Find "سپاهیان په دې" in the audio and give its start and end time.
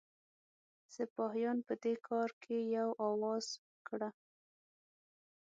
0.95-1.93